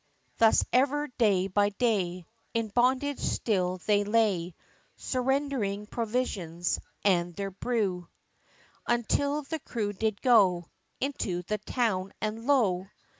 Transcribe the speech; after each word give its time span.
Thus 0.39 0.65
ever 0.73 1.09
day 1.19 1.45
by 1.45 1.69
day, 1.69 2.25
In 2.55 2.69
bondage 2.69 3.19
still 3.19 3.77
they 3.85 4.03
lay, 4.03 4.55
Surrendering 4.97 5.85
provisions, 5.85 6.79
and 7.03 7.35
their 7.35 7.51
brew, 7.51 8.07
Until 8.87 9.43
the 9.43 9.59
crew 9.59 9.93
did 9.93 10.19
go 10.23 10.65
Into 10.99 11.43
the 11.43 11.59
town, 11.59 12.13
and 12.19 12.47
lo! 12.47 12.87